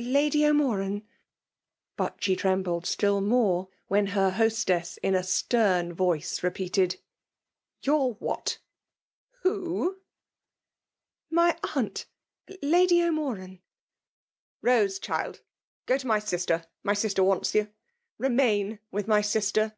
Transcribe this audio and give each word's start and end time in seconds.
Lady 0.00 0.44
O'Moran;*" 0.44 1.06
but 1.96 2.16
she 2.20 2.34
trembled 2.34 2.84
still 2.84 3.20
more 3.20 3.68
when 3.86 4.08
her 4.08 4.30
hostess 4.30 4.96
in 4.96 5.14
a 5.14 5.22
stem 5.22 5.92
voice 5.94 6.42
repeated 6.42 6.98
—"Your 7.84 8.14
what?— 8.14 8.58
Who 9.42 10.00
?*'" 9.42 10.00
My 11.40 11.56
aunt. 11.76 12.06
Lady 12.60 13.00
O'Moran."" 13.00 13.60
Rose, 14.60 14.98
child!— 14.98 15.42
go 15.86 15.96
to 15.96 16.06
my 16.08 16.18
sister; 16.18 16.66
my 16.82 16.92
sister 16.92 17.22
wants 17.22 17.54
you. 17.54 17.72
Refnain 18.20 18.80
with 18.90 19.06
my 19.06 19.20
sister!' 19.20 19.76